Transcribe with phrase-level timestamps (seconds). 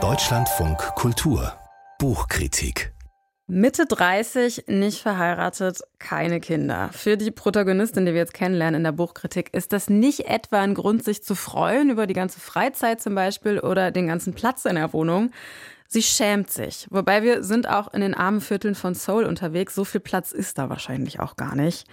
[0.00, 1.52] Deutschlandfunk Kultur.
[1.98, 2.92] Buchkritik.
[3.48, 6.90] Mitte 30, nicht verheiratet, keine Kinder.
[6.92, 10.74] Für die Protagonistin, die wir jetzt kennenlernen in der Buchkritik, ist das nicht etwa ein
[10.74, 14.76] Grund, sich zu freuen über die ganze Freizeit zum Beispiel oder den ganzen Platz in
[14.76, 15.32] der Wohnung,
[15.90, 16.86] Sie schämt sich.
[16.90, 19.74] Wobei wir sind auch in den armen Vierteln von Seoul unterwegs.
[19.74, 21.88] So viel Platz ist da wahrscheinlich auch gar nicht.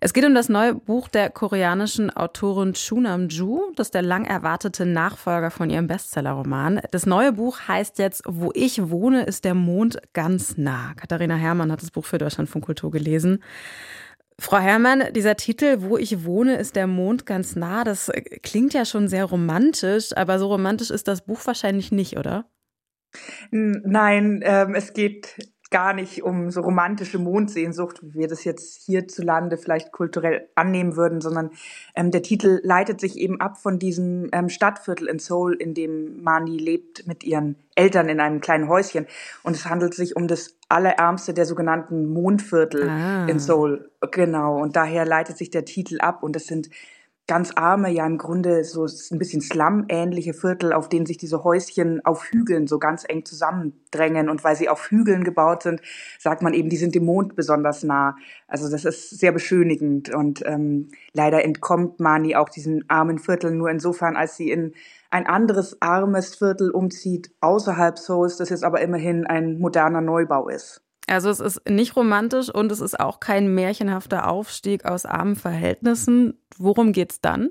[0.00, 3.72] Es geht um das neue Buch der koreanischen Autorin Chu Nam-ju.
[3.74, 6.82] Das ist der lang erwartete Nachfolger von ihrem Bestsellerroman.
[6.90, 10.92] Das neue Buch heißt jetzt Wo ich wohne, ist der Mond ganz nah.
[10.96, 13.42] Katharina Herrmann hat das Buch für Deutschland von Kultur gelesen.
[14.38, 17.82] Frau Herrmann, dieser Titel, wo ich wohne, ist der Mond ganz nah.
[17.82, 22.44] Das klingt ja schon sehr romantisch, aber so romantisch ist das Buch wahrscheinlich nicht, oder?
[23.50, 25.36] Nein, ähm, es geht
[25.70, 31.20] gar nicht um so romantische Mondsehnsucht, wie wir das jetzt hierzulande vielleicht kulturell annehmen würden,
[31.20, 31.50] sondern
[31.94, 36.22] ähm, der Titel leitet sich eben ab von diesem ähm, Stadtviertel in Seoul, in dem
[36.22, 39.06] Mani lebt mit ihren Eltern in einem kleinen Häuschen.
[39.42, 43.26] Und es handelt sich um das allerärmste der sogenannten Mondviertel ah.
[43.26, 43.90] in Seoul.
[44.10, 44.58] Genau.
[44.60, 46.22] Und daher leitet sich der Titel ab.
[46.22, 46.70] Und es sind
[47.28, 52.04] ganz arme, ja im Grunde so ein bisschen Slum-ähnliche Viertel, auf denen sich diese Häuschen
[52.04, 54.28] auf Hügeln so ganz eng zusammendrängen.
[54.28, 55.80] Und weil sie auf Hügeln gebaut sind,
[56.18, 58.16] sagt man eben, die sind dem Mond besonders nah.
[58.48, 60.12] Also das ist sehr beschönigend.
[60.12, 64.72] Und ähm, leider entkommt Mani auch diesen armen Vierteln nur insofern, als sie in
[65.10, 70.82] ein anderes armes Viertel umzieht, außerhalb Souls, das jetzt aber immerhin ein moderner Neubau ist.
[71.08, 76.38] Also es ist nicht romantisch und es ist auch kein märchenhafter Aufstieg aus armen Verhältnissen.
[76.58, 77.50] Worum geht's dann?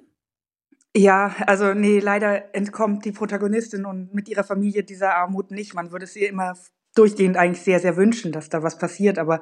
[0.95, 5.73] Ja, also nee, leider entkommt die Protagonistin und mit ihrer Familie dieser Armut nicht.
[5.73, 6.55] Man würde es ihr immer
[6.95, 9.19] durchgehend eigentlich sehr, sehr wünschen, dass da was passiert.
[9.19, 9.41] Aber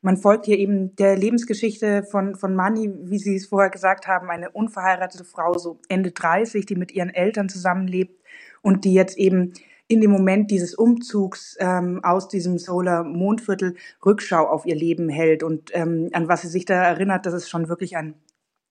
[0.00, 4.30] man folgt hier eben der Lebensgeschichte von, von Mani, wie Sie es vorher gesagt haben,
[4.30, 8.22] eine unverheiratete Frau, so Ende 30, die mit ihren Eltern zusammenlebt
[8.62, 9.52] und die jetzt eben
[9.88, 15.42] in dem Moment dieses Umzugs ähm, aus diesem Solar Mondviertel Rückschau auf ihr Leben hält
[15.42, 18.14] und ähm, an was sie sich da erinnert, das ist schon wirklich ein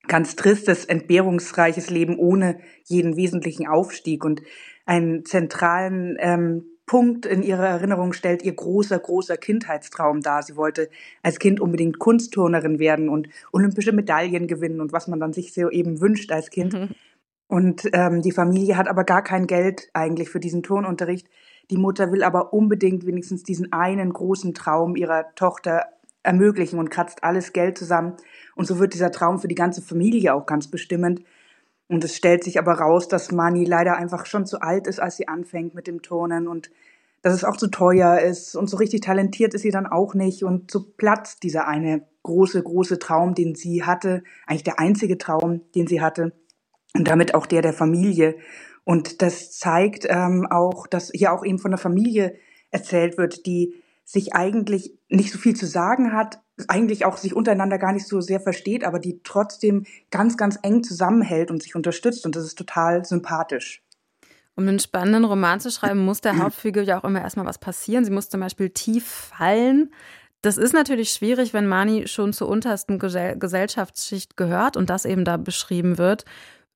[0.08, 4.42] ganz tristes, entbehrungsreiches Leben ohne jeden wesentlichen Aufstieg und
[4.86, 10.44] einen zentralen ähm, Punkt in ihrer Erinnerung stellt ihr großer, großer Kindheitstraum dar.
[10.44, 10.90] Sie wollte
[11.22, 15.70] als Kind unbedingt Kunstturnerin werden und olympische Medaillen gewinnen und was man dann sich so
[15.70, 16.74] eben wünscht als Kind.
[16.74, 16.90] Mhm.
[17.48, 21.28] Und ähm, die Familie hat aber gar kein Geld eigentlich für diesen Turnunterricht.
[21.70, 25.86] Die Mutter will aber unbedingt wenigstens diesen einen großen Traum ihrer Tochter
[26.24, 28.14] ermöglichen und kratzt alles Geld zusammen.
[28.56, 31.22] Und so wird dieser Traum für die ganze Familie auch ganz bestimmend.
[31.88, 35.18] Und es stellt sich aber raus, dass Mani leider einfach schon zu alt ist, als
[35.18, 36.72] sie anfängt mit dem Turnen und
[37.22, 40.44] dass es auch zu teuer ist und so richtig talentiert ist sie dann auch nicht
[40.44, 45.62] und so platzt dieser eine große, große Traum, den sie hatte, eigentlich der einzige Traum,
[45.74, 46.34] den sie hatte
[46.96, 48.36] und damit auch der der Familie.
[48.84, 52.36] Und das zeigt ähm, auch, dass hier auch eben von der Familie
[52.72, 57.78] erzählt wird, die sich eigentlich nicht so viel zu sagen hat, eigentlich auch sich untereinander
[57.78, 62.26] gar nicht so sehr versteht, aber die trotzdem ganz, ganz eng zusammenhält und sich unterstützt.
[62.26, 63.82] Und das ist total sympathisch.
[64.56, 68.06] Um einen spannenden Roman zu schreiben, muss der Hauptfigur ja auch immer erstmal was passieren.
[68.06, 69.92] Sie muss zum Beispiel tief fallen.
[70.44, 75.38] Das ist natürlich schwierig, wenn Mani schon zur untersten Gesellschaftsschicht gehört und das eben da
[75.38, 76.26] beschrieben wird.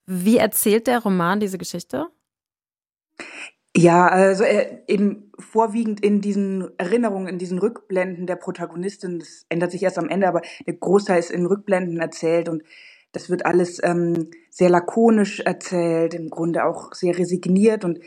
[0.08, 2.08] Wie erzählt der Roman diese Geschichte?
[3.76, 4.44] Ja, also
[4.88, 10.10] eben vorwiegend in diesen Erinnerungen, in diesen Rückblenden der Protagonistin, das ändert sich erst am
[10.10, 12.64] Ende, aber der Großteil ist in Rückblenden erzählt und
[13.12, 18.00] das wird alles ähm, sehr lakonisch erzählt, im Grunde auch sehr resigniert und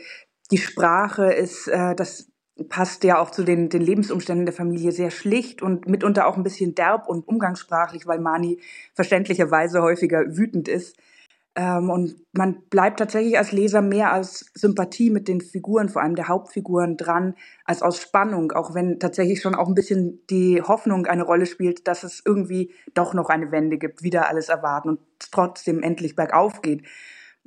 [0.51, 2.31] die Sprache ist, äh, das
[2.67, 6.43] passt ja auch zu den, den Lebensumständen der Familie sehr schlicht und mitunter auch ein
[6.43, 8.59] bisschen derb und umgangssprachlich, weil Mani
[8.93, 10.97] verständlicherweise häufiger wütend ist.
[11.55, 16.15] Ähm, und man bleibt tatsächlich als Leser mehr als Sympathie mit den Figuren, vor allem
[16.15, 17.35] der Hauptfiguren, dran,
[17.65, 21.87] als aus Spannung, auch wenn tatsächlich schon auch ein bisschen die Hoffnung eine Rolle spielt,
[21.87, 26.61] dass es irgendwie doch noch eine Wende gibt, wieder alles erwarten und trotzdem endlich bergauf
[26.61, 26.83] geht.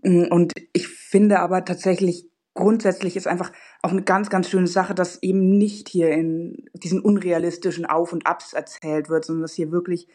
[0.03, 3.53] Mm, und ich finde aber tatsächlich, grundsätzlich ist einfach
[3.83, 8.27] auch eine ganz, ganz schöne Sache, dass eben nicht hier in diesen unrealistischen Auf und
[8.27, 10.09] Abs erzählt wird, sondern dass hier wirklich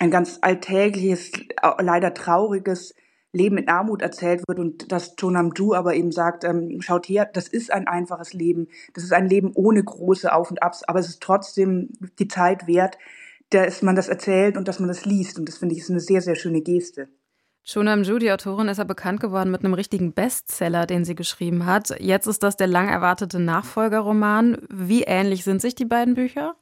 [0.00, 1.30] ein ganz alltägliches,
[1.80, 2.94] leider trauriges
[3.32, 7.28] Leben in Armut erzählt wird und dass Chonam Ju aber eben sagt, ähm, schaut her,
[7.32, 10.98] das ist ein einfaches Leben, das ist ein Leben ohne große Auf und Abs, aber
[11.00, 12.96] es ist trotzdem die Zeit wert,
[13.50, 16.00] dass man das erzählt und dass man das liest und das finde ich ist eine
[16.00, 17.08] sehr, sehr schöne Geste.
[17.70, 21.66] Chonam Ju, die Autorin, ist ja bekannt geworden mit einem richtigen Bestseller, den sie geschrieben
[21.66, 21.94] hat.
[22.00, 24.56] Jetzt ist das der lang erwartete Nachfolgerroman.
[24.70, 26.56] Wie ähnlich sind sich die beiden Bücher?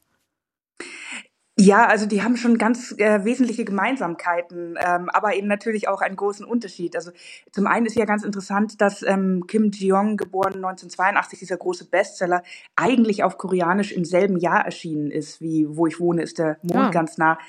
[1.59, 6.15] Ja, also die haben schon ganz äh, wesentliche Gemeinsamkeiten, ähm, aber eben natürlich auch einen
[6.15, 6.95] großen Unterschied.
[6.95, 7.09] Also
[7.51, 12.43] zum einen ist ja ganz interessant, dass ähm, Kim Jeong, geboren 1982, dieser große Bestseller,
[12.75, 16.75] eigentlich auf Koreanisch im selben Jahr erschienen ist, wie Wo ich wohne, ist der Mond
[16.75, 16.87] ja.
[16.87, 16.91] Ah.
[16.91, 17.39] ganz nah.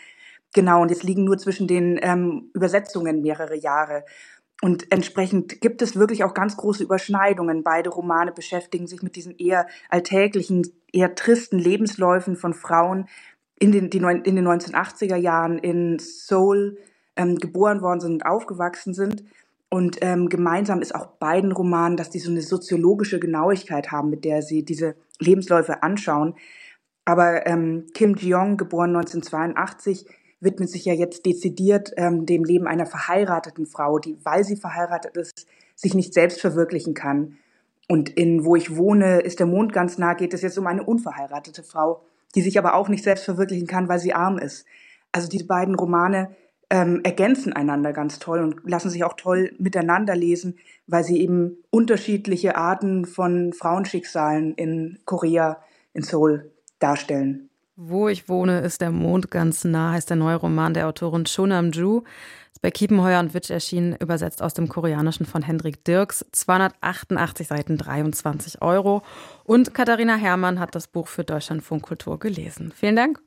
[0.55, 4.05] Genau, und jetzt liegen nur zwischen den ähm, Übersetzungen mehrere Jahre.
[4.63, 7.63] Und entsprechend gibt es wirklich auch ganz große Überschneidungen.
[7.63, 13.07] Beide Romane beschäftigen sich mit diesen eher alltäglichen, eher tristen Lebensläufen von Frauen,
[13.59, 16.79] in den, die, in den 1980er Jahren in Seoul
[17.17, 19.25] ähm, geboren worden sind und aufgewachsen sind.
[19.71, 24.25] Und ähm, gemeinsam ist auch beiden Romanen, dass die so eine soziologische Genauigkeit haben, mit
[24.25, 26.35] der sie diese Lebensläufe anschauen.
[27.05, 30.07] Aber ähm, Kim Jeong, geboren 1982,
[30.41, 35.17] widmet sich ja jetzt dezidiert ähm, dem Leben einer verheirateten Frau, die, weil sie verheiratet
[35.17, 37.37] ist, sich nicht selbst verwirklichen kann.
[37.89, 40.85] Und in Wo ich wohne, ist der Mond ganz nah, geht es jetzt um eine
[40.85, 42.03] unverheiratete Frau,
[42.35, 44.67] die sich aber auch nicht selbst verwirklichen kann, weil sie arm ist.
[45.13, 46.37] Also diese beiden Romane
[46.71, 51.57] ähm, ergänzen einander ganz toll und lassen sich auch toll miteinander lesen, weil sie eben
[51.71, 55.63] unterschiedliche Arten von Frauenschicksalen in Korea,
[55.95, 57.49] in Seoul darstellen.
[57.81, 61.71] Wo ich wohne, ist der Mond ganz nah, heißt der neue Roman der Autorin Chonam
[61.71, 62.03] Ju.
[62.61, 66.25] Bei Kiepenheuer und Witsch erschienen, übersetzt aus dem Koreanischen von Hendrik Dirks.
[66.33, 69.03] 288 Seiten, 23 Euro.
[69.45, 72.73] Und Katharina Herrmann hat das Buch für Deutschlandfunk Kultur gelesen.
[72.75, 73.21] Vielen Dank.